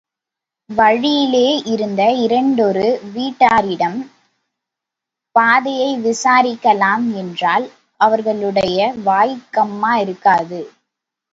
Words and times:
வழியிலே 0.69 1.47
இருந்த 1.65 2.11
இரண்டொரு 2.11 2.85
வீட்டாரிடம் 3.15 3.99
பாதையை 5.35 5.89
விசாரிக்கலாம் 5.97 7.05
என்றால் 7.15 7.65
அவர்களுடைய 7.99 8.93
வாய் 9.03 9.35
கம்மா 9.51 9.93
இருக்காது. 9.95 10.61